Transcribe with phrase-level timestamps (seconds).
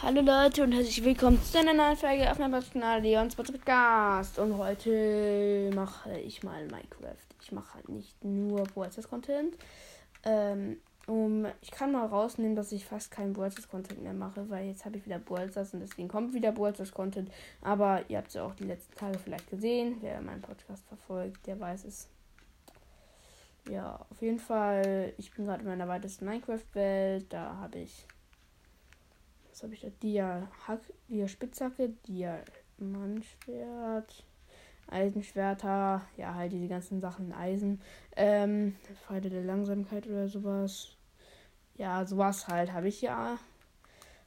[0.00, 4.38] Hallo Leute und herzlich willkommen zu einer neuen Folge auf meinem Kanal Leons Podcast.
[4.38, 7.16] Und heute mache ich mal Minecraft.
[7.42, 9.56] Ich mache halt nicht nur Brawlstars Content.
[10.24, 10.76] Ähm,
[11.08, 14.84] um, ich kann mal rausnehmen, dass ich fast keinen Brawlstars Content mehr mache, weil jetzt
[14.84, 17.28] habe ich wieder Brawlstars und deswegen kommt wieder Brawlstars Content.
[17.60, 19.96] Aber ihr habt es ja auch die letzten Tage vielleicht gesehen.
[20.00, 22.08] Wer meinen Podcast verfolgt, der weiß es.
[23.68, 27.26] Ja, auf jeden Fall, ich bin gerade in meiner weitesten Minecraft-Welt.
[27.32, 28.06] Da habe ich
[29.58, 29.88] was habe ich da?
[30.02, 32.38] Dia, Hack, Dia Spitzhacke, Dia
[32.78, 34.24] Mannschwert,
[34.86, 37.80] Eisenschwerter, ja, halt diese ganzen Sachen Eisen.
[38.14, 40.96] Ähm, Pfeile der Langsamkeit oder sowas.
[41.74, 43.36] Ja, sowas halt habe ich ja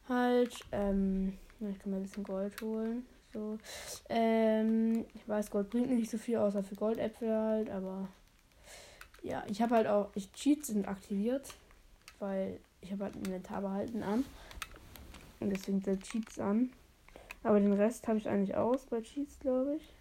[0.09, 0.53] halt.
[0.73, 3.05] Ähm, ich kann mal ein bisschen Gold holen.
[3.31, 3.57] So.
[4.09, 8.09] Ähm, ich weiß, Gold bringt nicht so viel, außer für Goldäpfel halt, aber
[9.23, 11.53] ja, ich habe halt auch, ich Cheats sind aktiviert,
[12.20, 14.25] weil ich habe halt ein Inventar behalten an.
[15.41, 16.71] Und deswegen der Cheats an.
[17.43, 19.93] Aber den Rest habe ich eigentlich aus bei Cheats, glaube ich.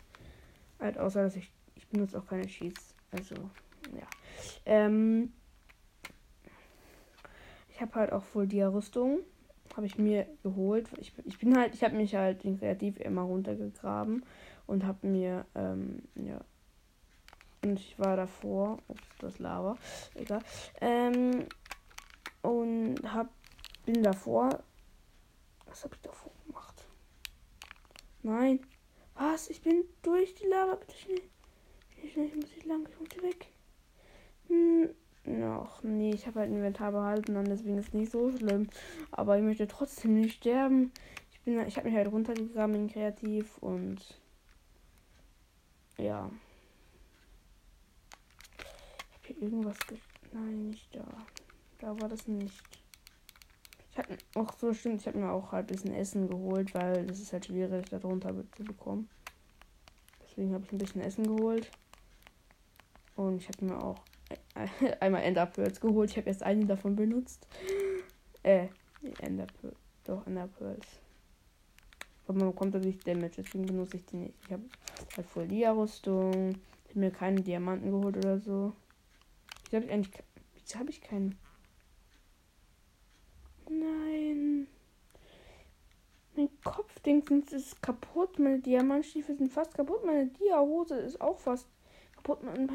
[0.78, 1.50] Halt außer, dass ich.
[1.74, 2.94] Ich benutze auch keine Cheats.
[3.10, 4.06] Also, ja.
[4.66, 5.32] Ähm.
[7.70, 9.20] Ich habe halt auch voll die Rüstung.
[9.74, 10.91] Habe ich mir geholt.
[10.98, 11.75] Ich, ich bin halt.
[11.75, 14.25] Ich habe mich halt in Kreativ immer runtergegraben.
[14.66, 15.47] Und habe mir.
[15.54, 16.41] Ähm, ja.
[17.64, 18.78] Und ich war davor.
[18.88, 19.77] Ups, das Lava.
[20.14, 20.41] Egal.
[20.82, 21.47] Ähm.
[22.42, 23.30] Und hab.
[23.86, 24.62] Bin davor
[25.70, 26.86] was habe ich davor gemacht?
[28.22, 28.60] Nein.
[29.14, 29.48] Was?
[29.48, 30.74] Ich bin durch die Lava.
[30.74, 31.22] Bitte schnell.
[32.02, 32.88] Ich muss hier lang.
[32.90, 33.52] Ich muss hier weg.
[34.48, 34.91] Hm.
[35.42, 38.68] Ach, nee, ich habe halt ein Inventar behalten, dann deswegen ist es nicht so schlimm.
[39.10, 40.92] Aber ich möchte trotzdem nicht sterben.
[41.30, 44.18] Ich bin, ich habe mich halt runtergegraben in Kreativ und
[45.98, 46.30] ja.
[49.10, 49.76] Ich habe hier irgendwas.
[50.32, 51.06] Nein, nicht da.
[51.78, 52.80] Da war das nicht.
[53.92, 57.06] Ich habe auch so stimmt, ich habe mir auch halt ein bisschen Essen geholt, weil
[57.06, 59.08] das ist halt schwierig, darunter zu bekommen.
[60.22, 61.70] Deswegen habe ich ein bisschen Essen geholt.
[63.16, 64.00] Und ich habe mir auch
[65.00, 66.10] einmal Enderpearls geholt.
[66.10, 67.47] Ich habe erst eine davon benutzt.
[68.42, 68.69] Äh,
[69.20, 69.76] Enderpearls.
[70.04, 70.86] Doch, Enderpearls.
[72.26, 74.34] Aber man bekommt dadurch Damage, deswegen benutze ich die nicht.
[74.47, 74.62] Ich habe
[75.15, 76.53] halt voll Dia-Rüstung.
[76.84, 78.72] Ich habe mir keine Diamanten geholt oder so.
[79.69, 80.22] Ich habe eigentlich.
[80.54, 81.36] Wieso habe ich keinen.
[83.69, 84.66] Nein.
[86.41, 88.39] Mein Kopfdingsens ist kaputt.
[88.39, 90.06] Meine Diamantstiefel sind fast kaputt.
[90.06, 91.67] Meine Dia-Hose ist auch fast
[92.17, 92.43] kaputt.
[92.43, 92.67] Meine,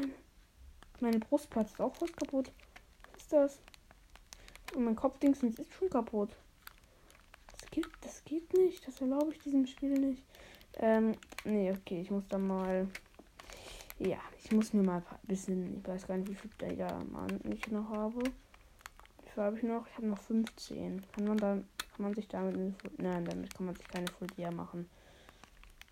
[1.00, 2.52] meine Brustplatte ist auch fast kaputt.
[3.12, 3.60] Was ist das?
[4.76, 6.30] Und mein Kopfdingsens ist schon kaputt.
[7.50, 8.86] Das geht, das geht nicht.
[8.86, 10.22] Das erlaube ich diesem Spiel nicht.
[10.74, 12.86] Ähm, nee, okay, ich muss da mal.
[13.98, 15.78] Ja, ich muss mir mal ein bisschen.
[15.78, 18.22] Ich weiß gar nicht, wie viel Diamanten ich noch habe
[19.36, 19.86] viel habe ich noch?
[19.86, 21.02] Ich habe noch 15.
[21.14, 21.64] Kann man dann,
[21.94, 22.56] kann man sich damit
[22.98, 24.88] nein, damit kann man sich keine Full machen.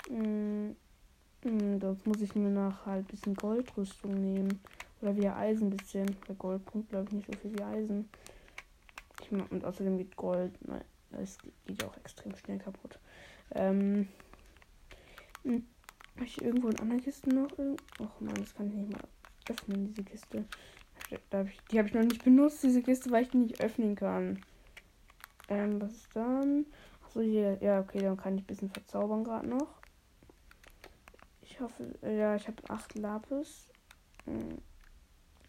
[0.09, 0.75] Hm,
[1.43, 4.61] hm, sonst muss ich mir nach halt ein bisschen Goldrüstung nehmen.
[5.03, 6.17] Oder wieder Eisen ein bisschen.
[6.27, 8.09] Bei Gold bringt glaube ich nicht so viel wie Eisen.
[9.21, 12.99] Ich mag, und außerdem geht Gold, nein, es geht auch extrem schnell kaputt.
[13.55, 14.09] Ähm,
[15.43, 15.67] hm,
[16.15, 17.53] habe ich irgendwo in anderen Kisten noch?
[17.99, 19.05] Och man, das kann ich nicht mal
[19.49, 20.45] öffnen, diese Kiste.
[21.71, 24.43] Die habe ich noch nicht benutzt, diese Kiste, weil ich die nicht öffnen kann.
[25.49, 26.67] Ähm, was ist dann?
[27.05, 27.59] Achso, hier.
[27.61, 29.69] Ja, okay, dann kann ich ein bisschen verzaubern gerade noch.
[31.43, 33.71] Ich hoffe, ja, ich habe acht Lapis.
[34.25, 34.59] Hm.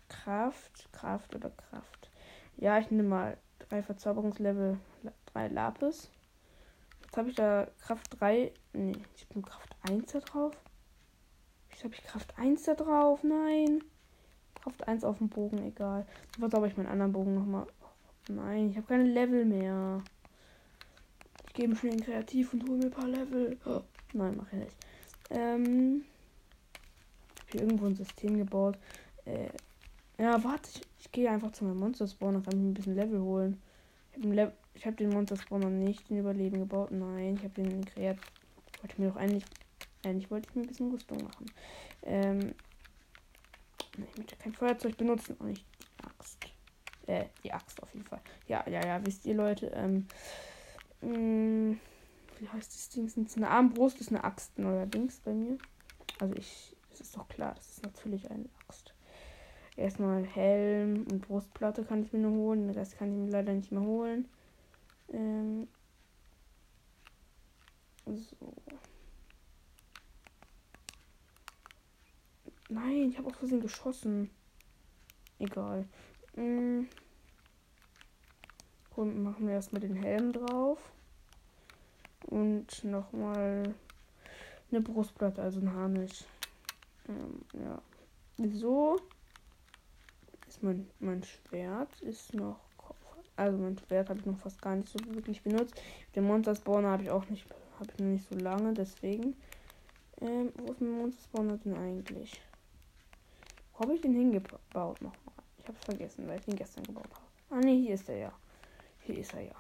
[0.10, 2.12] Kraft, Kraft oder Kraft.
[2.58, 4.78] Ja, ich nehme mal drei Verzauberungslevel,
[5.26, 6.10] drei Lapis.
[7.16, 8.52] Jetzt habe ich da Kraft 3.
[8.74, 10.54] Nee, ich bin Kraft 1 da drauf.
[11.70, 13.24] Jetzt habe ich Kraft 1 da drauf.
[13.24, 13.82] Nein.
[14.66, 16.08] Kraft 1 auf dem Bogen, egal.
[16.40, 17.68] Was aber ich meinen anderen Bogen nochmal.
[18.28, 20.02] Nein, ich habe keine Level mehr.
[21.48, 23.58] Ich gehe mir schnell in Kreativ und hole mir ein paar Level.
[23.66, 23.82] Oh,
[24.14, 24.76] nein, mache ich nicht.
[25.30, 26.04] Ähm.
[27.42, 28.80] Habe hier irgendwo ein System gebaut.
[29.26, 29.50] Äh,
[30.18, 33.22] ja, warte, ich, ich gehe einfach zu meinem Monster Spawner, kann ich ein bisschen Level
[33.22, 33.62] holen.
[34.16, 34.52] Ich habe
[34.84, 36.90] hab den Monster Spawner nicht in Überleben gebaut.
[36.90, 38.18] Nein, ich habe den in Kreat.
[38.82, 39.46] Wollte mir doch eigentlich.
[40.04, 41.46] Eigentlich wollte ich mir ein bisschen Rüstung machen.
[42.02, 42.56] Ähm,
[44.04, 46.46] ich möchte kein Feuerzeug benutzen und nicht die Axt.
[47.08, 48.22] Äh, die Axt auf jeden Fall.
[48.48, 50.08] Ja, ja, ja, wisst ihr Leute, ähm,
[51.02, 51.80] mh, mm,
[52.40, 53.08] wie heißt das Ding?
[53.08, 55.58] Sind eine Armbrust ist eine Axt neuerdings bei mir.
[56.20, 58.94] Also ich, es ist doch klar, das ist natürlich eine Axt.
[59.78, 62.68] Erstmal Helm und Brustplatte kann ich mir nur holen.
[62.68, 64.28] Den Rest kann ich mir leider nicht mehr holen.
[65.12, 65.68] Ähm,
[68.06, 68.54] so.
[72.70, 74.32] Nein, ich habe auch Versehen geschossen.
[75.38, 75.86] Egal.
[76.36, 76.90] Und
[78.96, 80.80] machen wir erstmal den Helm drauf.
[82.26, 83.76] Und nochmal
[84.72, 86.26] eine Brustplatte, also ein Harnisch.
[87.08, 87.82] Ähm, ja.
[88.54, 89.00] So
[90.48, 92.60] ist mein, mein Schwert ist noch.
[93.38, 95.80] Also mein Schwert habe ich noch fast gar nicht so wirklich benutzt.
[96.16, 97.46] Den Monster Spawner habe ich auch nicht,
[97.80, 99.36] habe ich noch nicht so lange, deswegen.
[100.22, 102.42] Ähm, wo ist mein Monster Spawner denn eigentlich?
[103.76, 105.34] Wo habe ich den hingebaut nochmal?
[105.58, 107.26] Ich habe es vergessen, weil ich den gestern gebaut habe.
[107.50, 108.32] Ah ne, hier ist er ja.
[109.02, 109.56] Hier ist er ja.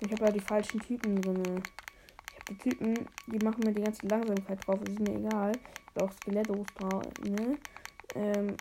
[0.00, 1.62] Ich habe ja die falschen Typen drin.
[2.30, 4.80] Ich habe die Typen, die machen mir die ganze Langsamkeit drauf.
[4.82, 5.52] Ist mir egal.
[5.94, 7.58] Ich auch Skelettos drauf, ne?
[8.14, 8.56] Ähm,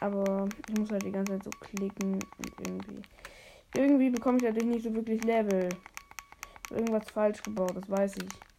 [0.00, 3.02] aber ich muss halt die ganze Zeit so klicken und irgendwie.
[3.76, 5.68] Irgendwie bekomme ich natürlich nicht so wirklich Level.
[6.70, 8.53] Irgendwas falsch gebaut, das weiß ich.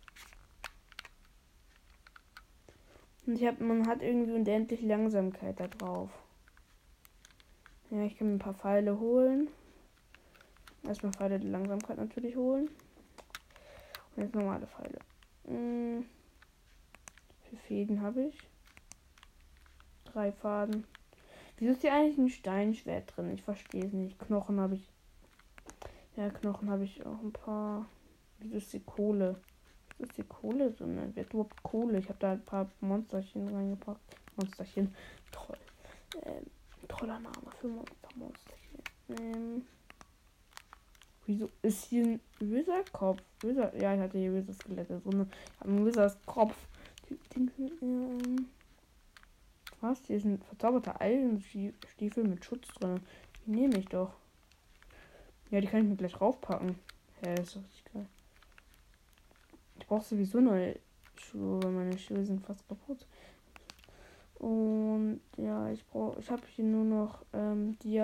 [3.25, 6.11] Und ich hab, man hat irgendwie unendlich Langsamkeit da drauf.
[7.89, 9.49] Ja, ich kann mir ein paar Pfeile holen.
[10.83, 12.69] Erstmal Pfeile der Langsamkeit natürlich holen.
[14.15, 14.99] Und jetzt normale Pfeile.
[15.47, 16.05] Hm.
[17.49, 18.37] Für Fäden habe ich.
[20.05, 20.85] Drei Faden.
[21.57, 23.33] Wieso ist hier eigentlich ein Steinschwert drin?
[23.33, 24.19] Ich verstehe es nicht.
[24.19, 24.91] Knochen habe ich.
[26.15, 27.87] Ja, Knochen habe ich auch ein paar.
[28.39, 29.41] Wieso ist die Kohle?
[29.97, 31.11] Ist die Kohle drin?
[31.13, 31.99] Wer überhaupt Kohle?
[31.99, 34.17] Ich habe da ein paar Monsterchen reingepackt.
[34.35, 34.93] Monsterchen.
[35.31, 35.57] Toll.
[36.23, 36.45] Ähm,
[36.87, 38.09] toller Name für Monster.
[38.15, 38.79] Monsterchen.
[39.09, 39.65] Ähm,
[41.25, 43.21] wieso ist hier ein Wizard-Kopf?
[43.41, 45.29] Wizard, ja, ich hatte hier Wizard-Skelette drin.
[45.53, 46.55] Ich habe einen Wizard-Kopf.
[49.81, 49.99] Was?
[50.07, 52.99] Hier ist ein verzauberter Eisenstiefel mit Schutz drin.
[53.45, 54.13] Die nehme ich doch.
[55.51, 56.79] Ja, die kann ich mir gleich raufpacken.
[57.21, 57.63] Das ist geil.
[59.85, 60.79] Ich brauche sowieso neue
[61.15, 63.05] Schuhe, weil meine Schuhe sind fast kaputt.
[64.39, 68.03] Und ja, ich brauche, ich habe hier nur noch ähm, die.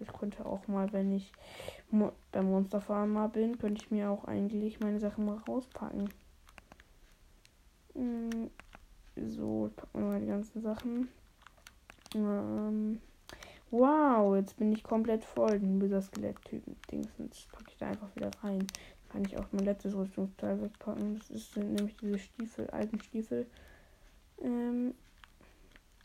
[0.00, 1.30] Ich könnte auch mal, wenn ich
[1.92, 6.08] mo beim Monster Farmer bin, könnte ich mir auch eigentlich meine Sachen mal rauspacken.
[7.94, 8.50] Mhm.
[9.14, 11.08] So, ich packe mal die ganzen Sachen.
[12.16, 13.00] Ähm,
[13.70, 15.60] wow, jetzt bin ich komplett voll.
[15.60, 16.74] Den böser Skelett-Typen.
[16.90, 18.66] Dingsens packe ich da einfach wieder rein.
[19.12, 21.18] Kann ich auch mein letztes Rüstungsteil wegpacken.
[21.18, 23.46] Das ist sind nämlich diese Stiefel, alten Stiefel.
[24.40, 24.94] Ähm,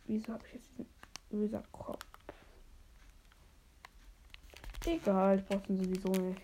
[0.05, 0.87] wieso habe ich jetzt diesen
[1.29, 2.05] böser Kopf?
[4.85, 6.41] Egal, ich brauche den sowieso nicht.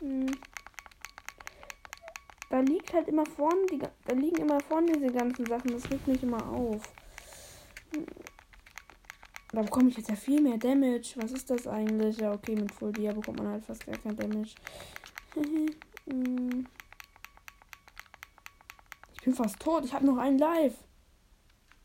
[0.00, 0.26] Hm
[2.56, 5.72] da liegt halt immer vorne, die, da liegen immer vorne diese ganzen Sachen.
[5.72, 6.82] Das regt mich immer auf.
[9.52, 11.14] Da bekomme ich jetzt ja viel mehr Damage.
[11.16, 12.18] Was ist das eigentlich?
[12.18, 14.54] Ja, okay, mit Full Dia bekommt man halt fast gar kein Damage.
[19.14, 19.84] ich bin fast tot.
[19.84, 20.82] Ich habe noch einen Live.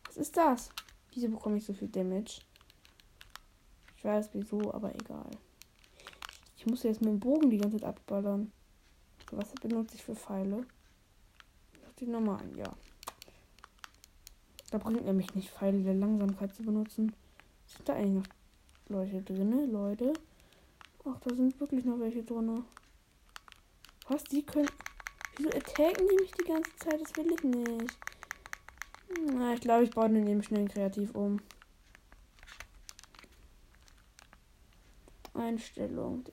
[0.05, 0.69] Was ist das?
[1.13, 2.41] Wieso bekomme ich so viel Damage?
[3.97, 5.29] Ich weiß wieso, aber egal.
[6.57, 8.51] Ich muss jetzt mit dem Bogen die ganze Zeit abballern.
[9.31, 10.65] Was benutze ich für Pfeile?
[11.99, 12.71] Die normalen, ja.
[14.71, 17.13] Da bringt nämlich nicht Pfeile der Langsamkeit zu benutzen.
[17.75, 18.27] Sind da eigentlich
[18.89, 20.13] noch Leute drin, Leute?
[21.05, 22.65] Ach, da sind wirklich noch welche drin.
[24.07, 24.23] Was?
[24.25, 24.69] Die können.
[25.37, 27.01] Wieso attacken die mich die ganze Zeit?
[27.01, 27.97] Das will ich nicht.
[29.33, 31.39] Na, ich glaube, ich baue den eben schnell kreativ um.
[35.33, 36.25] Einstellung.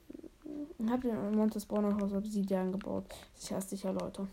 [0.78, 3.14] Ich habe den Monster Spawner Haus Obsidian gebaut.
[3.34, 4.26] Sicher, sicher, Leute.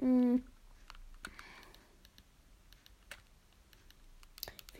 [0.00, 0.42] Hm.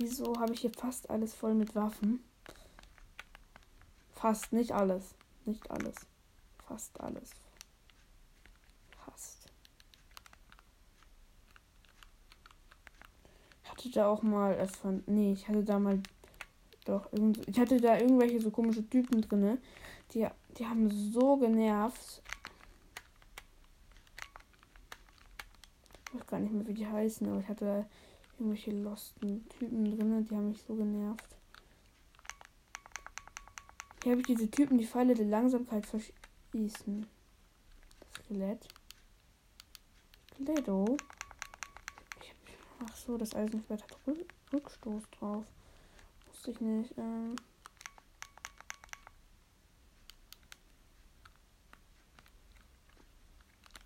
[0.03, 2.25] Wieso habe ich hier fast alles voll mit Waffen?
[4.11, 5.15] Fast, nicht alles.
[5.45, 5.95] Nicht alles.
[6.67, 7.31] Fast alles.
[9.05, 9.47] Fast.
[13.63, 15.05] Ich hatte da auch mal erfahren.
[15.07, 16.03] Nee, ich hatte da mal
[16.85, 17.09] doch
[17.47, 19.59] ich hatte da irgendwelche so komische Typen drinne.
[20.15, 20.27] Die,
[20.59, 22.23] die haben so genervt.
[26.09, 27.87] Ich weiß gar nicht mehr, wie die heißen, aber ich hatte da
[28.43, 31.37] irgendwelche losten Typen drinne, die haben mich so genervt.
[34.03, 37.07] Hier habe ich diese Typen, die Pfeile der Langsamkeit verschießen.
[38.19, 38.69] Skelett.
[40.35, 40.97] Skeletto.
[42.85, 43.97] Ach so, das Eisenschwert hat
[44.53, 45.45] Rückstoß drauf
[46.43, 46.99] wusste ich nicht.
[46.99, 47.37] Ähm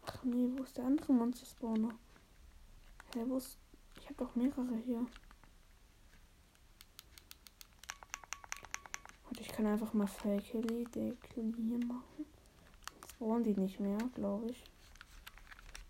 [0.07, 1.95] Ach nee, wo ist der andere Monster Spawner?
[3.15, 3.59] Hä, wo ist.
[4.07, 5.05] Ich habe doch mehrere hier.
[9.29, 12.25] Und ich kann einfach mal Fake hier machen.
[12.95, 14.63] Jetzt spawnen die nicht mehr, glaube ich.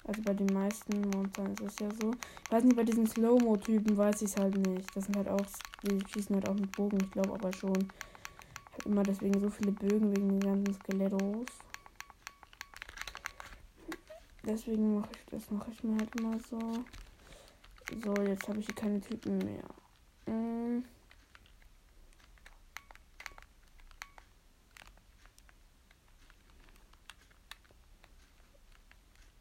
[0.04, 2.11] Also bei den meisten Monstern ist es ja so.
[2.44, 4.96] Ich weiß nicht, bei diesen Slow-Mo-Typen weiß ich es halt nicht.
[4.96, 5.44] Das sind halt auch,
[5.82, 7.92] die schießen halt auch mit Bogen, ich glaube aber schon.
[8.87, 11.49] immer deswegen so viele Bögen wegen den ganzen Skelettos.
[14.42, 16.58] Deswegen mache ich das mache ich mir halt immer so.
[17.88, 19.64] So, jetzt habe ich hier keine Typen mehr.
[20.26, 20.83] Mm.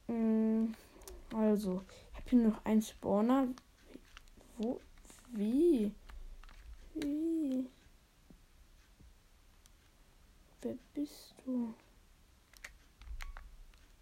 [0.08, 0.76] Mm.
[1.34, 3.48] Also, ich habe hier noch einen Spawner.
[4.58, 4.80] Wo?
[5.32, 5.92] Wie?
[6.94, 7.68] Wie?
[10.62, 11.74] Wer bist du?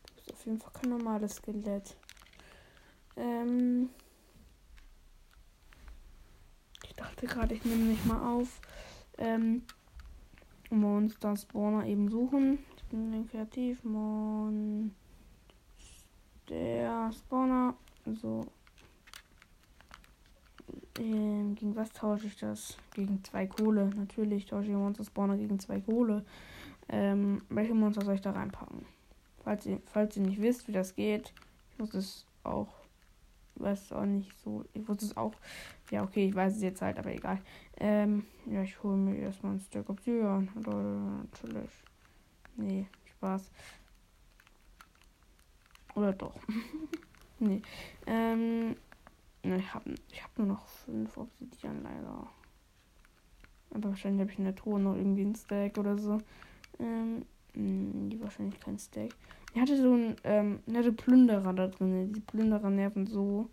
[0.06, 1.96] Du bist auf jeden Fall kein normales Skelett.
[3.16, 3.90] Ähm.
[6.94, 8.62] Ich dachte gerade, ich nehme mich mal auf.
[9.18, 9.64] Ähm.
[10.70, 12.60] Monster Spawner eben suchen.
[12.76, 13.84] Ich bin kreativ.
[13.84, 14.94] Mon.
[16.50, 17.76] Der Spawner.
[18.06, 18.46] So.
[21.00, 22.78] Ähm, gegen was tausche ich das?
[22.94, 23.90] Gegen zwei Kohle.
[23.96, 26.26] Natürlich tausche ich Monster Spawner gegen zwei Kohle.
[26.90, 28.86] Ähm, welche Monster soll ich da reinpacken?
[29.44, 31.34] Falls ihr, falls ihr nicht wisst, wie das geht,
[31.72, 32.74] ich muss es auch,
[33.56, 35.34] weiß auch nicht so, ich wusste es auch,
[35.92, 37.40] ja okay, ich weiß es jetzt halt, aber egal.
[37.78, 40.50] Ähm, ja, ich hole mir erstmal ein Stack Obsidian.
[40.56, 41.72] Natürlich.
[42.56, 43.52] Nee, Spaß.
[45.96, 46.36] Oder doch.
[47.40, 47.62] nee.
[48.08, 48.76] Ähm,
[49.42, 52.28] ich habe ich hab nur noch fünf Obsidian leider.
[53.72, 56.20] Aber wahrscheinlich habe ich in der Truhe noch irgendwie ein Stack oder so.
[56.80, 59.16] Ähm, die wahrscheinlich kein Stack.
[59.54, 62.12] Ich hatte so ein, ähm, hatte Plünderer da drin.
[62.12, 63.50] Die Plünderer nerven so.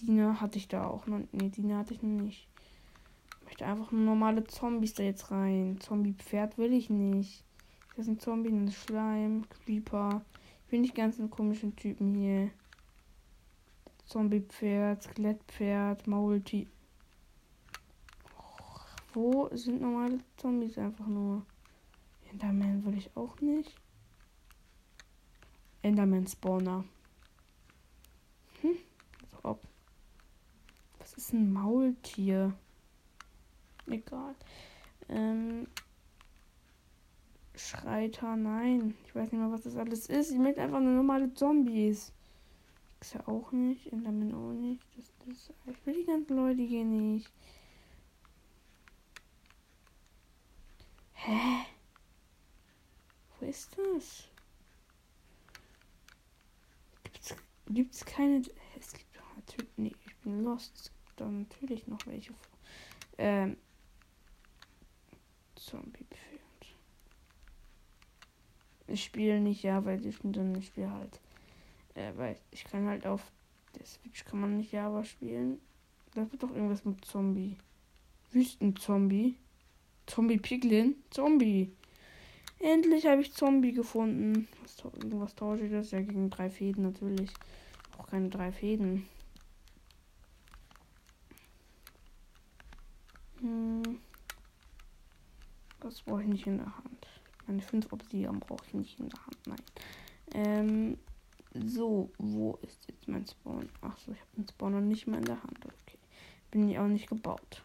[0.00, 1.20] Diener hatte ich da auch noch.
[1.32, 2.48] Nee, Diener hatte ich noch nicht.
[3.40, 5.78] Ich möchte einfach nur normale Zombies da jetzt rein.
[5.80, 7.44] Zombie-Pferd will ich nicht.
[7.90, 10.22] Das ist ein Zombie, ein Schleim, Creeper.
[10.64, 12.50] Ich will nicht ganz einen komischen Typen hier.
[14.06, 16.68] Zombie-Pferd, Skelettpferd, Maulti.
[19.12, 21.44] Wo sind normale Zombies einfach nur?
[22.30, 23.74] Enderman will ich auch nicht.
[25.82, 26.84] Enderman Spawner.
[28.60, 28.76] Hm.
[30.98, 32.54] Was ist ein Maultier?
[33.86, 34.34] Egal.
[35.08, 35.66] Ähm.
[37.54, 38.94] Schreiter, nein.
[39.04, 40.30] Ich weiß nicht mal, was das alles ist.
[40.30, 42.12] Ich möchte einfach nur normale Zombies.
[43.00, 43.92] Ist ja auch nicht.
[43.92, 44.82] Enderman auch nicht.
[44.96, 47.30] Das, das, ich will die ganzen Leute hier nicht.
[51.14, 51.66] Hä?
[53.38, 54.28] Wo ist das?
[57.66, 58.42] Gibt's, gibt's keine.
[58.78, 59.70] Es gibt natürlich.
[59.76, 60.72] Nee, ich bin lost.
[60.76, 62.32] Es gibt da natürlich noch welche.
[63.18, 63.56] Ähm.
[65.56, 66.40] Zombie-Pferd.
[68.88, 71.20] Ich spiele nicht, ja, weil ich bin dann, ich spiele halt
[71.94, 73.30] äh, weil ich kann halt auf
[73.78, 75.60] der Switch kann man nicht Java spielen.
[76.14, 77.56] Da wird doch irgendwas mit Zombie.
[78.32, 79.36] Wüstenzombie.
[80.06, 80.96] Zombie Piglin.
[81.10, 81.72] Zombie.
[82.62, 84.46] Endlich habe ich Zombie gefunden.
[84.62, 85.90] Was, irgendwas tausche ich das?
[85.90, 87.30] Ja, gegen drei Fäden natürlich.
[87.98, 89.08] Auch keine drei Fäden.
[93.40, 93.82] Hm.
[95.80, 97.08] Das brauche ich nicht in der Hand.
[97.48, 99.46] Meine fünf Obsidian brauche ich nicht in der Hand.
[99.46, 99.62] Nein.
[100.34, 100.98] Ähm,
[101.52, 103.68] so, wo ist jetzt mein Spawn?
[103.80, 105.58] Ach so, ich habe den Spawn noch nicht mal in der Hand.
[105.64, 105.98] Okay.
[106.52, 107.64] Bin ich auch nicht gebaut.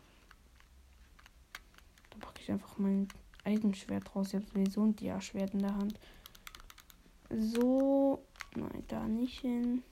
[2.09, 3.07] Dann packe ich einfach mein
[3.47, 4.27] Eisenschwert raus.
[4.27, 5.99] Ich habe sowieso ein Dia-Schwert in der Hand.
[7.29, 8.23] So.
[8.55, 9.83] Nein, da nicht hin.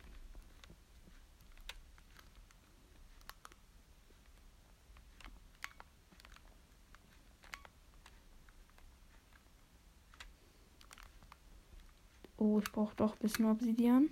[12.37, 14.09] Oh, ich brauche doch ein bisschen Obsidian.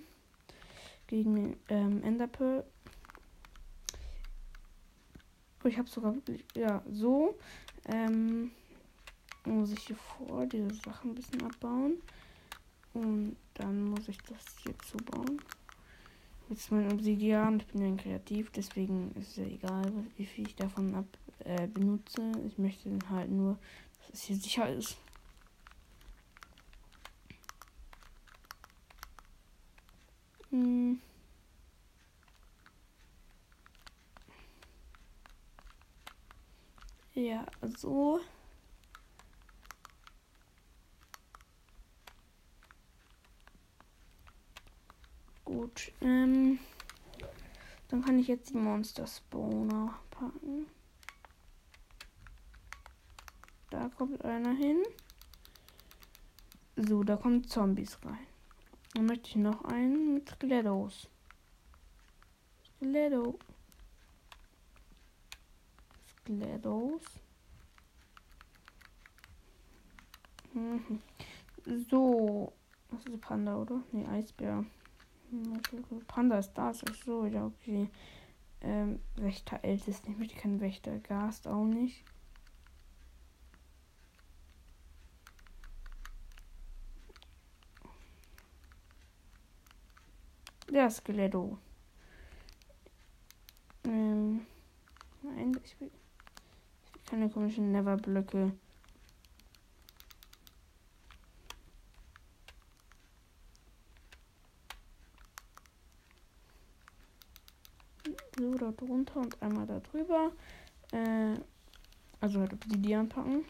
[1.06, 2.64] Gegen ähm, Enderpearl.
[5.62, 6.44] Oh, ich habe sogar wirklich.
[6.54, 7.36] Ja, so.
[7.86, 8.52] Ähm,
[9.44, 11.94] muss ich hier vor diese Sachen ein bisschen abbauen.
[12.92, 15.40] Und dann muss ich das hier zubauen.
[16.48, 17.58] Jetzt mein Obsidian.
[17.58, 21.06] Ich bin ja kreativ, deswegen ist es ja egal, wie viel ich davon ab
[21.40, 22.32] äh, benutze.
[22.46, 23.58] Ich möchte halt nur,
[23.98, 24.96] dass es hier sicher ist.
[30.50, 31.00] Hm.
[37.14, 37.46] Ja,
[37.76, 38.20] so.
[45.54, 45.92] Gut.
[46.00, 46.58] Ähm,
[47.86, 50.66] dann kann ich jetzt die Monster Spawner packen.
[53.70, 54.82] Da kommt einer hin.
[56.74, 58.26] So, da kommen Zombies rein.
[58.94, 61.08] Dann möchte ich noch einen mit Skelettos.
[62.76, 63.38] Skeletto.
[66.24, 67.02] Skelettos.
[70.52, 71.00] Mhm.
[71.88, 72.52] So.
[72.90, 73.80] Das ist Panda, oder?
[73.92, 74.64] Nee, Eisbär.
[76.06, 76.82] Panda ist das.
[76.88, 77.88] Ach so, ja, okay.
[78.60, 80.06] Ähm, Wächter ältest.
[80.08, 80.98] Ich möchte keinen Wächter.
[81.00, 82.04] Gast auch nicht.
[90.72, 91.58] Der Skeletto.
[93.84, 94.46] Ähm,
[95.22, 95.90] nein, ich will,
[96.84, 98.52] ich will keine komischen Never-Blöcke.
[108.36, 110.32] So, da drunter und einmal da drüber.
[110.92, 111.34] Äh,
[112.20, 113.44] also halt Obsidian packen.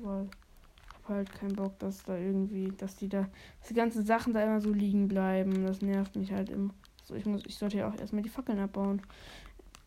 [0.00, 3.28] Weil ich habe halt keinen Bock, dass da irgendwie, dass die da,
[3.58, 5.64] dass die ganzen Sachen da immer so liegen bleiben.
[5.64, 6.72] Das nervt mich halt immer.
[7.04, 9.02] So, ich muss, ich sollte ja auch erstmal die Fackeln abbauen.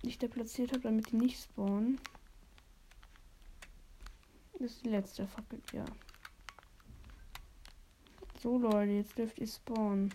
[0.03, 1.99] Die ich da platziert habe, damit die nicht spawnen.
[4.53, 5.85] Das ist die letzte Fackel, ja.
[8.41, 10.13] So Leute, jetzt dürft ihr spawnen.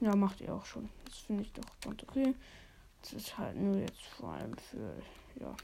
[0.00, 0.88] Ja, macht ihr auch schon.
[1.04, 2.34] Das finde ich doch ganz okay.
[3.02, 4.94] Das ist halt nur jetzt vor allem für,
[5.38, 5.54] ja.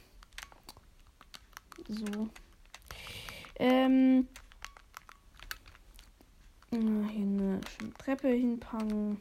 [1.89, 2.29] So.
[3.57, 4.29] Ähm.
[6.71, 9.21] Hier eine schöne Treppe hinpacken.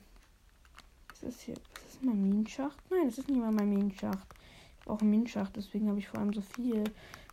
[1.13, 1.53] Ist das hier?
[1.53, 2.77] Ist das mein Minenschacht?
[2.89, 4.27] Nein, das ist nicht mal mein Minenschacht.
[4.79, 6.83] Ich brauche einen Minenschacht, deswegen habe ich vor allem so viel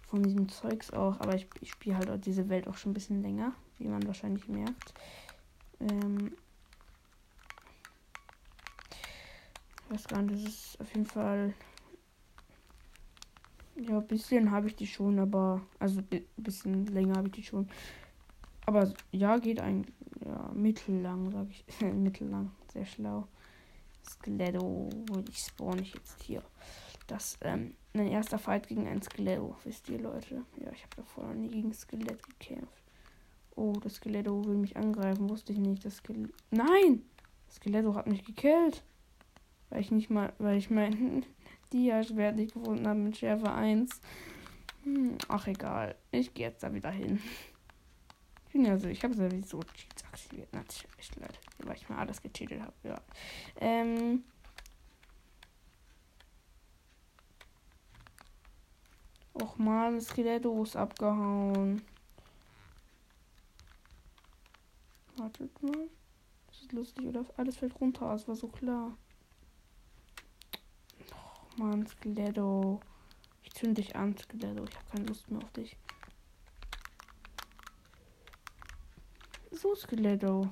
[0.07, 1.19] von diesem Zeugs auch.
[1.21, 4.07] Aber ich, ich spiele halt auch diese Welt auch schon ein bisschen länger, wie man
[4.07, 4.95] wahrscheinlich merkt.
[5.81, 6.37] Ähm,
[9.93, 11.55] weiß gar nicht, das ist auf jeden Fall.
[13.77, 15.63] Ja, ein bisschen habe ich die schon, aber.
[15.79, 17.69] Also ein bisschen länger habe ich die schon.
[18.67, 19.95] Aber ja, geht eigentlich.
[20.25, 21.65] Ja, mittellang, sage ich.
[21.95, 22.53] mittellang.
[22.73, 23.27] Sehr schlau.
[24.09, 24.89] Skeletto.
[25.29, 26.43] Ich spawn ich jetzt hier.
[27.07, 29.57] Das, ähm, mein erster Fight gegen ein Skeletto.
[29.65, 30.45] Wisst ihr, Leute?
[30.57, 32.83] Ja, ich habe davor noch nie gegen Skelett gekämpft.
[33.55, 35.29] Oh, das Skeletto will mich angreifen.
[35.29, 35.85] Wusste ich nicht.
[35.85, 36.33] Das Skelett.
[36.51, 37.03] Nein!
[37.47, 38.85] Das Skeletto hat mich gekillt.
[39.73, 41.25] Weil ich nicht mal, weil ich mein
[41.73, 44.03] Dia-Schwert nicht gefunden habe mit Schärfe 1.
[44.85, 45.97] Hm, ach egal.
[46.11, 47.19] Ich gehe jetzt da wieder hin.
[48.47, 50.53] Ich bin ja so, ich habe sowieso Cheats aktiviert.
[50.53, 51.41] Natürlich, leid.
[51.61, 52.75] Weil ich mal alles gecheatet habe.
[52.83, 53.01] Ja.
[53.59, 54.25] Ähm.
[59.33, 61.81] Och man, das Skeletto ist abgehauen.
[65.17, 65.89] Wartet mal.
[66.49, 67.25] Das ist lustig, oder?
[67.39, 68.99] Alles fällt runter, das war so klar.
[71.57, 72.81] Mann, Skeletto.
[73.43, 74.65] Ich zünde dich an, Skeletto.
[74.65, 75.77] Ich habe keine Lust mehr auf dich.
[79.51, 80.51] So, Skeletto.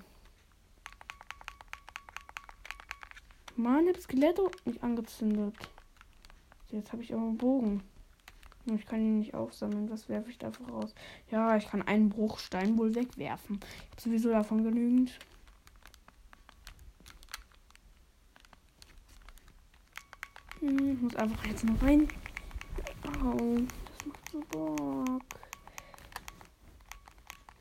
[3.57, 5.55] Mann, ich Skeletto nicht angezündet.
[6.71, 7.83] Jetzt habe ich auch einen Bogen.
[8.67, 9.91] Ich kann ihn nicht aufsammeln.
[9.91, 10.95] Was werfe ich da voraus?
[11.31, 13.59] Ja, ich kann einen Bruchstein wohl wegwerfen.
[13.63, 15.19] Ich habe sowieso davon genügend.
[20.61, 22.07] Hm, ich muss einfach jetzt noch rein.
[23.25, 25.23] Oh, das macht so Bock.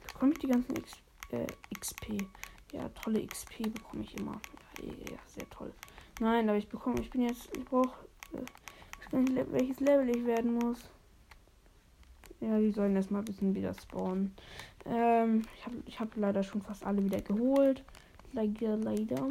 [0.05, 0.97] Bekomme ich die ganzen X,
[1.31, 2.25] äh, XP?
[2.73, 4.41] Ja, tolle XP bekomme ich immer.
[4.81, 5.73] Ja, ja, sehr toll.
[6.19, 8.41] Nein, aber ich bekomme, ich bin jetzt, ich brauche, äh,
[9.01, 10.79] ich weiß nicht, welches Level ich werden muss.
[12.41, 14.35] Ja, die sollen erstmal ein bisschen wieder spawnen.
[14.85, 17.83] Ähm, ich habe ich hab leider schon fast alle wieder geholt.
[18.33, 19.29] Leider, leider.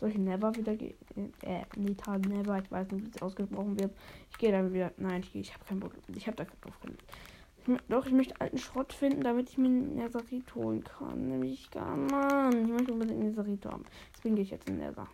[0.00, 0.96] Soll ich Never wieder gehen?
[1.42, 2.58] Äh, Nita Never.
[2.58, 3.92] Ich weiß nicht, wie es ausgesprochen wird.
[4.30, 4.92] Ich gehe dann wieder.
[4.96, 5.92] Nein, ich, ich habe keinen Bock.
[6.14, 10.54] Ich habe da keinen Doch, ich möchte alten Schrott finden, damit ich mir einen Netherite
[10.54, 11.28] holen kann.
[11.28, 12.62] Nämlich gar Mann.
[12.62, 13.84] Ich möchte unbedingt einen Netherite haben.
[14.16, 15.08] Deswegen gehe ich jetzt in Nether.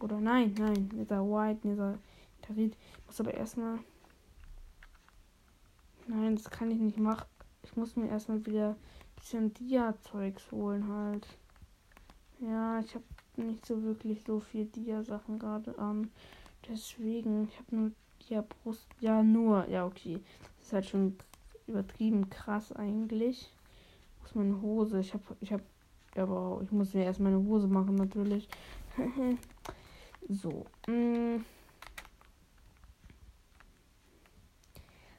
[0.00, 0.88] Oder nein, nein.
[0.94, 1.98] Nether White, Nether
[2.42, 2.76] Tarit.
[2.98, 3.78] Ich muss aber erstmal.
[6.06, 7.26] Nein, das kann ich nicht machen.
[7.62, 8.76] Ich muss mir erstmal wieder ein
[9.16, 11.26] bisschen Dia-Zeugs holen halt.
[12.40, 13.04] Ja, ich habe
[13.36, 16.10] nicht so wirklich so viel Dia-Sachen gerade an.
[16.68, 17.90] Deswegen, ich habe nur
[18.28, 18.86] Dia-Brust.
[19.00, 19.68] Ja, nur.
[19.68, 20.20] Ja, okay.
[20.58, 21.16] Das ist halt schon
[21.66, 23.50] übertrieben krass eigentlich.
[24.20, 25.00] Wo ist meine Hose?
[25.00, 25.62] Ich habe, ich habe,
[26.16, 28.48] aber ich muss mir erst meine Hose machen natürlich.
[30.28, 30.66] so.
[30.86, 31.44] Mm.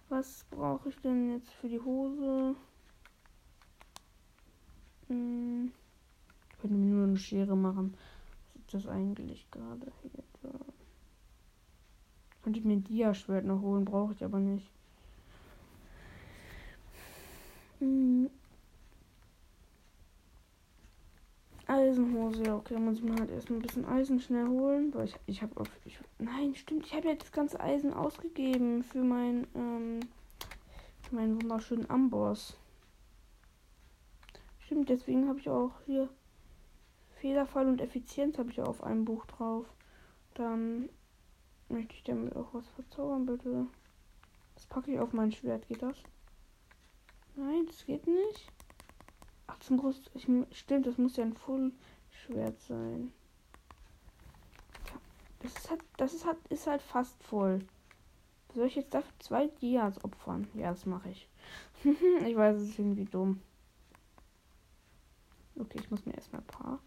[0.09, 2.55] Was brauche ich denn jetzt für die Hose?
[5.07, 5.71] Hm
[6.67, 7.93] könnte mir nur eine Schere machen.
[8.53, 10.51] Was ist das eigentlich gerade hier?
[12.43, 14.69] Könnte ich mir ein Dia-Schwert noch holen, brauche ich aber nicht.
[17.79, 18.29] Hm.
[21.67, 25.15] Eisenhose, ja, okay, muss ich mir halt erstmal ein bisschen Eisen schnell holen, weil ich,
[25.25, 25.67] ich habe auf.
[25.83, 30.01] Ich, nein, stimmt, ich habe ja das ganze Eisen ausgegeben für mein, ähm,
[31.11, 32.57] Meinen wunderschönen Amboss.
[34.59, 36.09] Stimmt, deswegen habe ich auch hier
[37.25, 39.65] Fehlerfall und Effizienz habe ich auf einem Buch drauf.
[40.35, 40.89] Dann
[41.69, 43.65] möchte ich damit auch was verzaubern, bitte.
[44.53, 45.67] Das packe ich auf mein Schwert.
[45.67, 45.97] Geht das?
[47.35, 48.51] Nein, das geht nicht.
[49.47, 50.11] Ach, zum Brust.
[50.13, 53.11] Ich, stimmt, das muss ja ein Full-Schwert sein.
[55.39, 57.57] Das ist halt, das ist halt, ist halt fast voll.
[58.53, 60.47] Soll ich jetzt dafür zwei Dias opfern?
[60.53, 61.27] Ja, das mache ich.
[61.83, 63.41] ich weiß, es ist irgendwie dumm.
[65.57, 66.79] Okay, ich muss mir erstmal ein paar.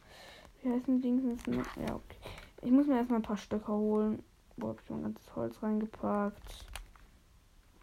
[0.62, 1.42] Wie heißen die Dings?
[1.47, 2.16] Ja, okay.
[2.62, 4.23] Ich muss mir erstmal ein paar Stöcker holen.
[4.57, 6.66] Wo habe ich mein ganzes Holz reingepackt?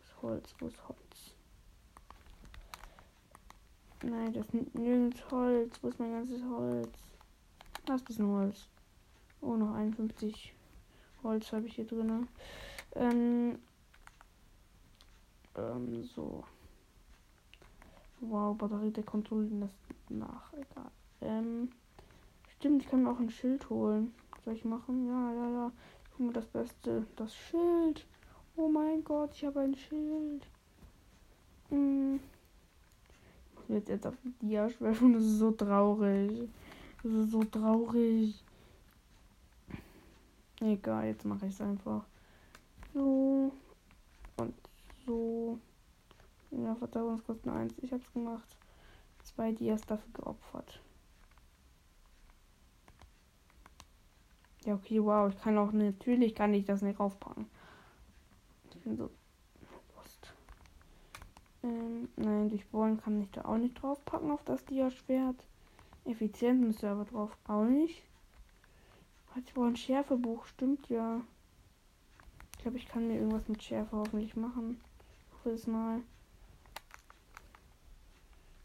[0.04, 0.54] Ist Holz?
[0.60, 0.98] Wo ist Holz?
[4.04, 5.80] Nein, das ist nirgends Holz.
[5.82, 6.90] Wo ist mein ganzes Holz?
[7.86, 8.68] Da ist ein Holz.
[9.42, 10.54] Oh, noch 51
[11.24, 12.28] Holz habe ich hier drin.
[12.96, 13.60] Ähm,
[15.56, 16.44] ähm, so.
[18.20, 19.72] Wow, Batterie der Kontrolle das
[20.10, 20.52] nach.
[20.54, 20.92] Egal.
[21.22, 21.70] Ähm,
[22.65, 24.12] stimmt, ich kann mir auch ein Schild holen.
[24.43, 25.06] Soll ich machen?
[25.06, 25.71] Ja, ja, ja.
[26.12, 27.06] Guck mal, das Beste.
[27.15, 28.08] Das Schild.
[28.56, 30.47] Oh mein Gott, ich habe ein Schild.
[31.69, 32.19] Hm.
[33.51, 35.13] Ich muss jetzt, jetzt auf die Dia schwerfen.
[35.13, 36.49] Das ist so traurig.
[37.04, 38.43] Das ist so traurig.
[40.60, 42.04] Egal, jetzt mache ich es einfach.
[42.95, 43.51] So.
[44.38, 44.56] Und
[45.06, 45.60] so.
[46.49, 47.75] Ja, Verzauberungskosten 1.
[47.84, 48.58] Ich hab's gemacht.
[49.21, 50.82] Zwei Dias dafür geopfert.
[54.65, 55.32] Ja, okay, wow.
[55.32, 57.45] Ich kann auch natürlich kann ich das nicht raufpacken.
[58.71, 59.10] Ich bin so
[59.95, 60.34] Lust.
[61.63, 65.36] Ähm, nein, durchbohren kann ich da auch nicht draufpacken auf das Dia-Schwert.
[66.06, 68.04] Effizient müsste aber drauf auch nicht.
[69.38, 71.21] Ich brauche ein Schärfebuch, stimmt ja.
[72.54, 74.80] Ich glaube, ich kann mir irgendwas mit Schärfe hoffentlich machen.
[75.28, 76.01] Ich hoffe es mal.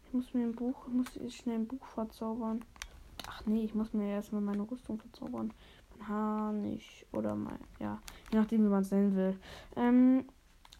[0.05, 2.63] Ich muss mir ein Buch, ich muss schnell ein Buch verzaubern.
[3.27, 5.53] Ach nee, ich muss mir erstmal meine Rüstung verzaubern.
[6.53, 7.05] Nicht.
[7.11, 7.99] Oder mein, ja,
[8.31, 9.39] je nachdem, wie man es nennen will.
[9.75, 10.25] Ähm,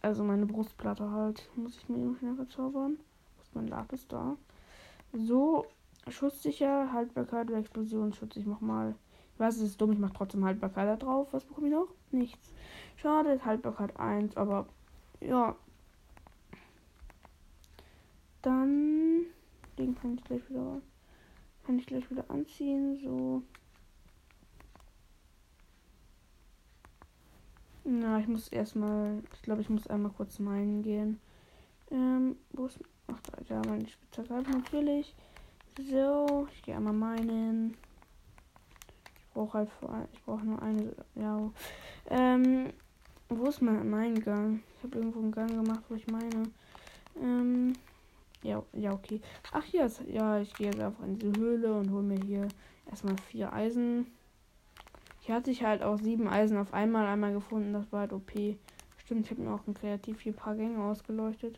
[0.01, 1.49] also meine Brustplatte halt.
[1.55, 2.97] Muss ich mir noch schnell verzaubern.
[3.35, 4.35] Wo ist mein Lapis da?
[5.13, 5.65] So,
[6.07, 8.37] schusssicher, Haltbarkeit oder Explosionsschutz.
[8.37, 8.95] Ich mach mal.
[9.33, 11.27] Ich weiß, es ist dumm, ich mach trotzdem Haltbarkeit da drauf.
[11.31, 11.87] Was bekomme ich noch?
[12.11, 12.53] Nichts.
[12.95, 14.67] Schade, Haltbarkeit 1, aber
[15.19, 15.55] ja,
[18.41, 19.25] dann
[19.77, 20.81] den kann ich gleich wieder
[21.65, 22.97] kann ich gleich wieder anziehen.
[23.03, 23.43] So.
[27.93, 29.21] Na, ich muss erstmal.
[29.33, 31.19] Ich glaube, ich muss einmal kurz meinen gehen.
[31.91, 32.79] Ähm, wo ist.
[33.07, 35.13] Ach, da, ja, meine Spitzhacke natürlich.
[35.89, 37.75] So, ich gehe einmal meinen.
[39.17, 39.69] Ich brauche halt
[40.13, 40.95] ich brauche nur eine.
[41.15, 41.51] Ja.
[42.09, 42.71] Ähm,
[43.27, 44.63] wo ist mein, mein Gang?
[44.77, 46.43] Ich habe irgendwo einen Gang gemacht, wo ich meine.
[47.21, 47.73] Ähm,
[48.41, 49.19] ja, ja, okay.
[49.51, 52.47] Ach, hier ist, ja, ich gehe jetzt einfach in diese Höhle und hole mir hier
[52.89, 54.07] erstmal vier Eisen.
[55.31, 57.71] Hier hatte ich halt auch sieben Eisen auf einmal einmal gefunden.
[57.71, 58.33] Das war halt OP.
[58.97, 61.57] Stimmt, ich habe mir auch ein kreativ hier ein paar Gänge ausgeleuchtet.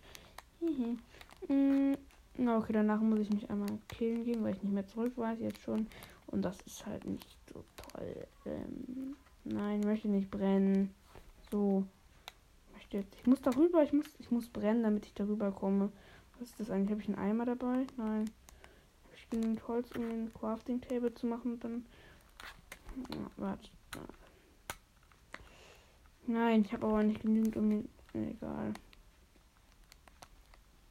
[1.47, 1.93] mm,
[2.37, 5.39] na, okay, danach muss ich mich einmal killen gehen, weil ich nicht mehr zurück weiß
[5.39, 5.87] jetzt schon.
[6.27, 8.27] Und das ist halt nicht so toll.
[8.45, 10.93] Ähm, nein, ich möchte nicht brennen.
[11.49, 11.83] So.
[12.91, 15.91] Ich muss darüber, ich muss, ich muss brennen, damit ich darüber komme.
[16.37, 16.91] Was ist das eigentlich?
[16.91, 17.87] Habe ich einen Eimer dabei?
[17.97, 18.29] Nein.
[19.05, 21.59] Habe ich genügend Holz, um den Crafting Table zu machen?
[21.59, 21.85] Dann.
[23.37, 23.69] Warte.
[26.25, 27.87] Nein, ich habe aber nicht genügend, um.
[28.13, 28.73] Egal.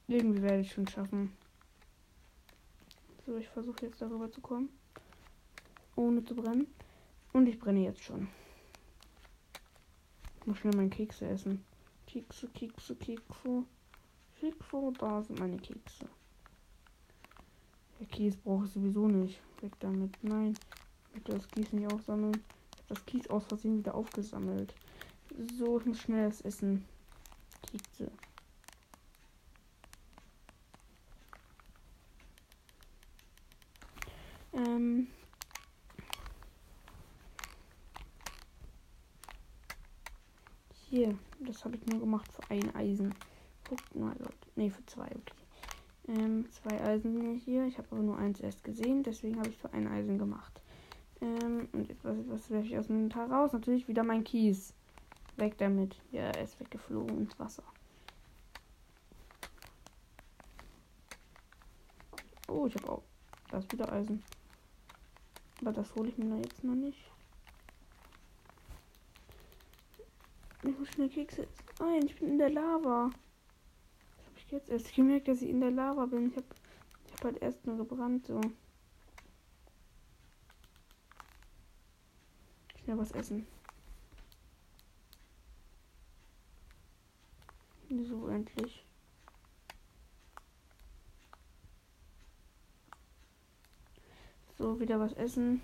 [0.08, 1.32] Irgendwie werde ich schon schaffen.
[3.24, 4.68] So, ich versuche jetzt darüber zu kommen.
[5.94, 6.66] Ohne zu brennen.
[7.32, 8.28] Und ich brenne jetzt schon.
[10.40, 11.64] Ich muss schnell meinen Kekse essen.
[12.06, 13.64] Kekse, Kekse, Kekse.
[14.40, 16.08] Kekse, da sind meine Kekse.
[18.00, 19.40] Der Kies brauche ich sowieso nicht.
[19.60, 20.18] Weg damit.
[20.22, 20.58] Nein.
[21.12, 22.42] Möchte das Kies nicht aufsammeln.
[22.74, 24.74] Ich habe das Kies aus Versehen wieder aufgesammelt.
[25.58, 26.84] So, ich muss schnell das essen.
[27.70, 28.10] Kekse.
[34.52, 35.08] Ähm.
[40.90, 43.14] Hier, das habe ich nur gemacht für ein Eisen
[43.72, 44.34] guckt mal, Leute.
[44.56, 45.34] Ne, für zwei, okay.
[46.08, 47.64] Ähm, zwei Eisen hier.
[47.64, 50.60] Ich habe aber nur eins erst gesehen, deswegen habe ich für ein Eisen gemacht.
[51.22, 53.52] Ähm, und etwas, was werfe ich aus dem Inventar raus?
[53.52, 54.74] Natürlich wieder mein Kies.
[55.36, 55.96] Weg damit.
[56.10, 57.62] Ja, er ist weggeflogen ins Wasser.
[62.48, 63.02] Oh, ich habe auch.
[63.50, 64.22] Da ist wieder Eisen.
[65.62, 66.98] Aber das hole ich mir jetzt noch nicht.
[70.64, 71.46] Ich muss schnell Kekse.
[71.80, 73.10] Nein, ich bin in der Lava
[74.52, 76.28] jetzt erst gemerkt, dass ich in der Lava bin.
[76.28, 76.46] Ich habe
[77.06, 78.40] ich hab halt erst nur gebrannt, so.
[82.84, 83.46] Schnell was essen.
[87.88, 88.84] So, endlich.
[94.58, 95.60] So, wieder was essen.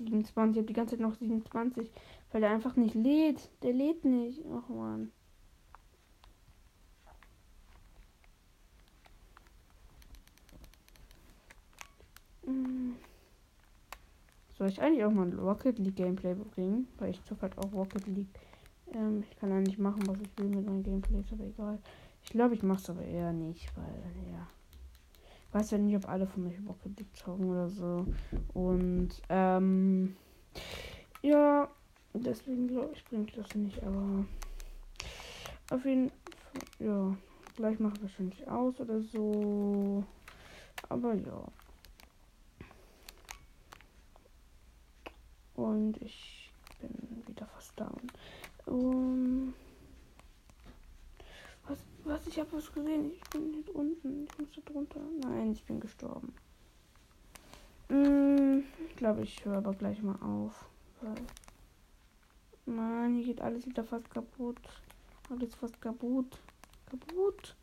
[0.00, 1.90] Ich habe die ganze Zeit noch 27,
[2.30, 3.50] weil der einfach nicht lädt.
[3.62, 4.44] Der lädt nicht.
[4.52, 5.12] Ach man.
[14.58, 16.88] Soll ich eigentlich auch mal ein Rocket League Gameplay bringen?
[16.98, 18.28] Weil ich zocke halt auch Rocket League.
[18.92, 21.78] Ähm, ich kann eigentlich machen, was ich will mit meinen Gameplays, aber egal.
[22.24, 24.48] Ich glaube, ich mache es aber eher nicht, weil, ja.
[25.46, 28.04] Ich weiß ja nicht, ob alle von euch Rocket League zocken oder so.
[28.52, 30.16] Und, ähm,
[31.22, 31.68] ja,
[32.12, 34.24] deswegen glaube ich, bringt das nicht, aber
[35.70, 37.16] auf jeden Fall, ja,
[37.54, 40.04] gleich mache ich wahrscheinlich aus oder so.
[40.88, 41.46] Aber ja.
[45.58, 48.00] Und ich bin wieder fast down.
[48.66, 49.54] Um,
[51.66, 52.26] was, was?
[52.28, 53.10] Ich habe was gesehen.
[53.10, 54.28] Ich bin hier unten.
[54.30, 55.00] Ich muss da drunter.
[55.18, 56.32] Nein, ich bin gestorben.
[57.88, 60.64] Mm, ich glaube, ich höre aber gleich mal auf.
[61.00, 61.26] Weil
[62.66, 64.60] Mann, hier geht alles wieder fast kaputt.
[65.28, 66.38] Alles fast kaputt.
[66.88, 67.56] Kaputt.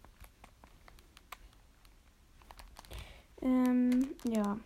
[3.42, 4.60] Ähm, ja.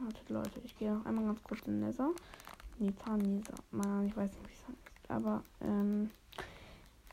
[0.00, 2.10] Wartet, Leute, ich gehe noch einmal ganz kurz in Nether.
[2.78, 3.58] Nee, Tarnisa.
[3.72, 5.10] Mann, ich weiß nicht, wie es heißt.
[5.10, 6.10] Aber, ähm,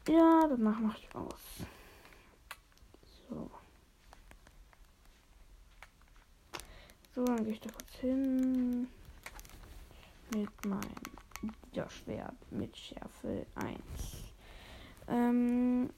[0.07, 1.63] ja, danach mache ich aus.
[3.27, 3.49] So.
[7.15, 8.87] So, dann gehe ich da kurz hin.
[10.29, 10.91] Mit meinem
[11.73, 13.79] ja, Schwert mit Schärfe 1.
[15.07, 15.89] Ähm,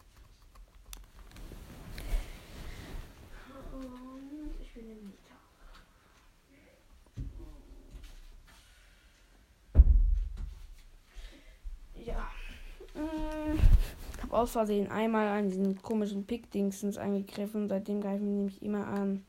[14.31, 17.67] aus Versehen einmal an diesen komischen Pick-Dingsens angegriffen.
[17.67, 19.25] Seitdem greifen die nämlich immer an.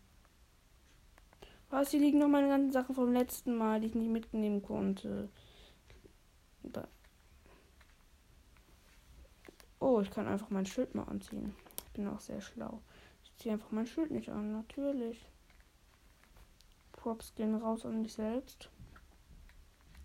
[1.70, 1.90] Was?
[1.90, 5.28] Hier liegen noch meine ganzen Sachen vom letzten Mal, die ich nicht mitnehmen konnte.
[9.80, 11.54] Oh, ich kann einfach mein Schild mal anziehen.
[11.86, 12.80] Ich bin auch sehr schlau.
[13.24, 15.26] Ich ziehe einfach mein Schild nicht an, natürlich.
[16.92, 18.70] Props gehen raus an mich selbst.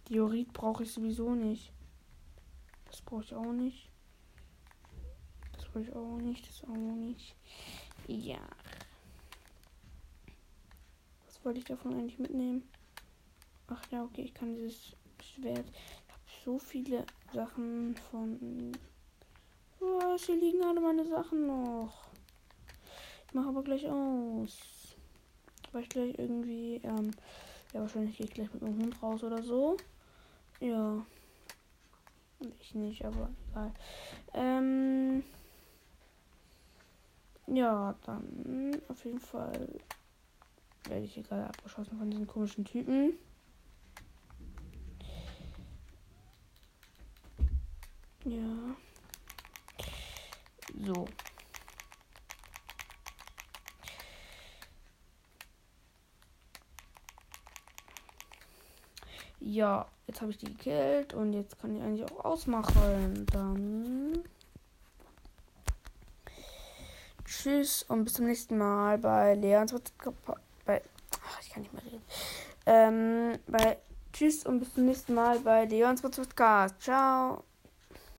[0.10, 1.72] Diorit brauche ich sowieso nicht.
[2.86, 3.93] Das brauche ich auch nicht
[5.74, 6.48] will ich auch nicht.
[6.48, 7.36] Das auch nicht.
[8.08, 8.40] Ja.
[11.26, 12.64] Was wollte ich davon eigentlich mitnehmen?
[13.68, 15.66] Ach ja, okay, ich kann dieses Schwert.
[15.70, 18.72] Ich habe so viele Sachen von.
[19.80, 20.26] Was?
[20.26, 22.08] Hier liegen alle meine Sachen noch.
[23.28, 24.96] Ich mache aber gleich aus.
[25.72, 26.82] Weil ich gleich irgendwie.
[26.84, 27.12] Ähm,
[27.74, 29.78] ja, wahrscheinlich gehe ich gleich mit dem Hund raus oder so.
[30.60, 31.06] Ja.
[32.60, 33.74] Ich nicht, aber egal.
[34.34, 35.24] Ähm.
[37.48, 39.70] Ja, dann auf jeden Fall
[40.86, 43.14] werde ich hier gerade abgeschossen von diesen komischen Typen.
[48.26, 48.76] Ja.
[50.86, 51.06] So.
[59.40, 63.26] Ja, jetzt habe ich die gekillt und jetzt kann ich eigentlich auch ausmachen.
[63.32, 64.24] Dann
[67.42, 69.74] Tschüss und bis zum nächsten Mal bei Leons
[70.66, 70.82] bei
[71.26, 72.02] ach, ich kann nicht mehr reden.
[72.66, 73.78] Ähm, bei
[74.14, 76.80] Tschüss und bis zum nächsten Mal bei Leons Podcast.
[76.80, 77.44] Ciao.